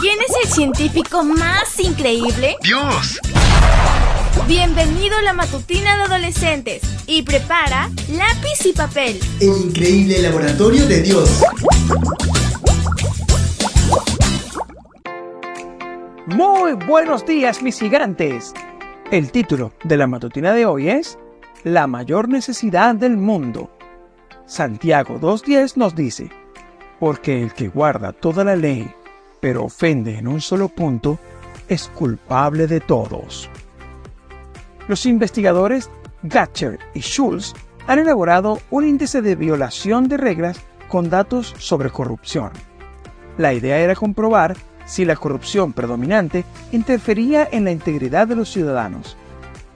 [0.00, 2.56] ¿Quién es el científico más increíble?
[2.62, 3.20] ¡Dios!
[4.48, 9.20] Bienvenido a la matutina de adolescentes y prepara lápiz y papel.
[9.42, 11.42] El increíble laboratorio de Dios.
[16.28, 18.54] Muy buenos días, mis gigantes.
[19.10, 21.18] El título de la matutina de hoy es
[21.62, 23.70] La mayor necesidad del mundo.
[24.46, 26.30] Santiago 2.10 nos dice,
[26.98, 28.90] porque el que guarda toda la ley,
[29.40, 31.18] pero ofende en un solo punto,
[31.68, 33.48] es culpable de todos.
[34.88, 35.90] Los investigadores
[36.22, 37.54] Gatcher y Schulz
[37.86, 42.50] han elaborado un índice de violación de reglas con datos sobre corrupción.
[43.38, 49.16] La idea era comprobar si la corrupción predominante interfería en la integridad de los ciudadanos.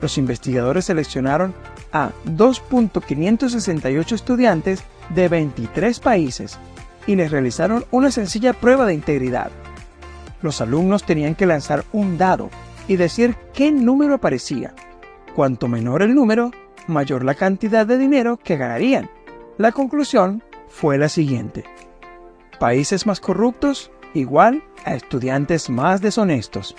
[0.00, 1.54] Los investigadores seleccionaron
[1.92, 6.58] a 2.568 estudiantes de 23 países
[7.06, 9.50] y les realizaron una sencilla prueba de integridad.
[10.40, 12.50] Los alumnos tenían que lanzar un dado
[12.88, 14.74] y decir qué número aparecía.
[15.34, 16.50] Cuanto menor el número,
[16.86, 19.08] mayor la cantidad de dinero que ganarían.
[19.58, 21.64] La conclusión fue la siguiente.
[22.58, 26.76] Países más corruptos igual a estudiantes más deshonestos.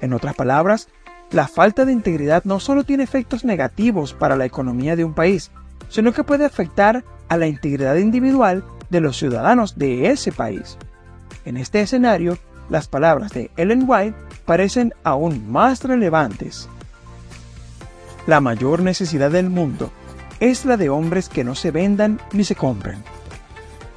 [0.00, 0.88] En otras palabras,
[1.30, 5.50] la falta de integridad no solo tiene efectos negativos para la economía de un país,
[5.88, 10.76] sino que puede afectar a la integridad individual de los ciudadanos de ese país.
[11.44, 16.68] En este escenario, las palabras de Ellen White parecen aún más relevantes.
[18.26, 19.92] La mayor necesidad del mundo
[20.40, 23.02] es la de hombres que no se vendan ni se compren.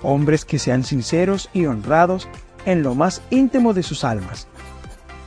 [0.01, 2.27] Hombres que sean sinceros y honrados
[2.65, 4.47] en lo más íntimo de sus almas.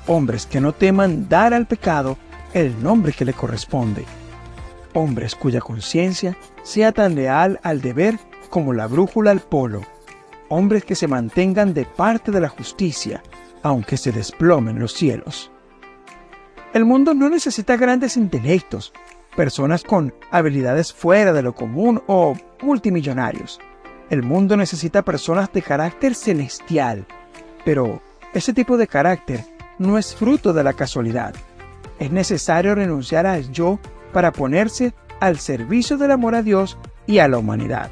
[0.07, 2.17] Hombres que no teman dar al pecado
[2.55, 4.05] el nombre que le corresponde.
[4.95, 8.19] Hombres cuya conciencia sea tan leal al deber
[8.53, 9.81] como la brújula al polo,
[10.51, 13.23] hombres que se mantengan de parte de la justicia,
[13.63, 15.51] aunque se desplomen los cielos.
[16.75, 18.93] El mundo no necesita grandes intelectos,
[19.35, 23.59] personas con habilidades fuera de lo común o multimillonarios.
[24.11, 27.07] El mundo necesita personas de carácter celestial,
[27.65, 28.03] pero
[28.35, 29.47] ese tipo de carácter
[29.79, 31.35] no es fruto de la casualidad.
[31.99, 33.79] Es necesario renunciar al yo
[34.13, 36.77] para ponerse al servicio del amor a Dios
[37.07, 37.91] y a la humanidad.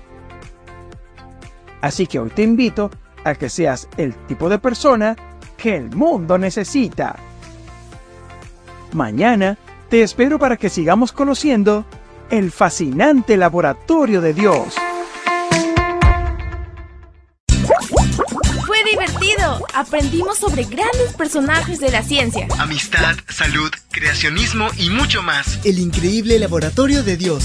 [1.81, 2.91] Así que hoy te invito
[3.25, 5.17] a que seas el tipo de persona
[5.57, 7.17] que el mundo necesita.
[8.93, 9.59] Mañana
[9.89, 11.85] te espero para que sigamos conociendo
[12.31, 14.75] el fascinante laboratorio de Dios.
[18.67, 19.67] Fue divertido.
[19.75, 22.47] Aprendimos sobre grandes personajes de la ciencia.
[22.59, 25.59] Amistad, salud, creacionismo y mucho más.
[25.65, 27.45] El increíble laboratorio de Dios.